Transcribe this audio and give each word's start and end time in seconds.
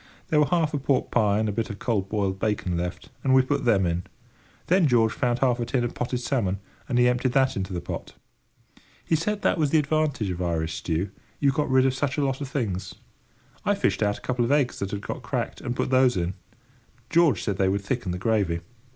There 0.29 0.39
were 0.39 0.47
half 0.47 0.73
a 0.73 0.79
pork 0.79 1.11
pie 1.11 1.37
and 1.37 1.47
a 1.47 1.51
bit 1.51 1.69
of 1.69 1.77
cold 1.77 2.09
boiled 2.09 2.39
bacon 2.39 2.75
left, 2.75 3.11
and 3.23 3.35
we 3.35 3.43
put 3.43 3.65
them 3.65 3.85
in. 3.85 4.05
Then 4.65 4.87
George 4.87 5.13
found 5.13 5.37
half 5.37 5.59
a 5.59 5.65
tin 5.67 5.83
of 5.83 5.93
potted 5.93 6.21
salmon, 6.21 6.57
and 6.89 6.97
he 6.97 7.07
emptied 7.07 7.33
that 7.33 7.55
into 7.55 7.71
the 7.71 7.81
pot. 7.81 8.15
He 9.05 9.15
said 9.15 9.43
that 9.43 9.59
was 9.59 9.69
the 9.69 9.77
advantage 9.77 10.31
of 10.31 10.41
Irish 10.41 10.73
stew: 10.77 11.11
you 11.39 11.51
got 11.51 11.69
rid 11.69 11.85
of 11.85 11.93
such 11.93 12.17
a 12.17 12.25
lot 12.25 12.41
of 12.41 12.47
things. 12.49 12.95
I 13.63 13.75
fished 13.75 14.01
out 14.01 14.17
a 14.17 14.21
couple 14.21 14.43
of 14.43 14.51
eggs 14.51 14.79
that 14.79 14.89
had 14.89 15.01
got 15.01 15.21
cracked, 15.21 15.61
and 15.61 15.75
put 15.75 15.91
those 15.91 16.17
in. 16.17 16.33
George 17.11 17.43
said 17.43 17.57
they 17.57 17.69
would 17.69 17.81
thicken 17.81 18.11
the 18.11 18.17
gravy. 18.17 18.61